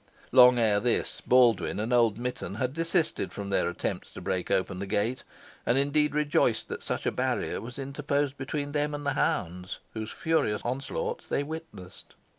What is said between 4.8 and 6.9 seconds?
gate, and, indeed, rejoiced that